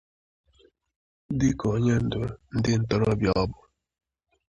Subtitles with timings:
[1.39, 2.21] dịka onye ndu
[2.55, 3.59] ndị ntorobịa ọ bụ